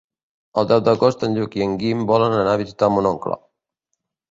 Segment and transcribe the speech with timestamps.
[0.61, 3.41] El deu d'agost en Lluc i en Guim volen anar a visitar mon oncle.